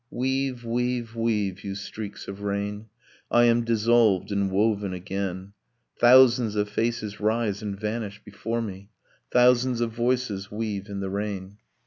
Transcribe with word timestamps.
Weave, 0.09 0.65
weave, 0.65 1.15
weave, 1.15 1.63
you 1.63 1.75
streaks 1.75 2.27
of 2.27 2.41
rain! 2.41 2.87
I 3.29 3.43
am 3.43 3.63
dissolved 3.63 4.31
and 4.31 4.49
woven 4.49 4.93
again... 4.95 5.53
Thousands 5.99 6.55
of 6.55 6.69
faces 6.69 7.19
rise 7.19 7.61
and 7.61 7.79
vanish 7.79 8.19
before 8.25 8.63
me. 8.63 8.89
Thousands 9.29 9.79
of 9.79 9.91
voices 9.91 10.49
weave 10.49 10.87
in 10.89 11.01
the 11.01 11.11
rain. 11.11 11.59